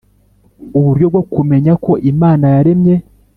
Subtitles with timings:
[0.77, 2.95] Uburyo bwo kumenya ko Imana yaremye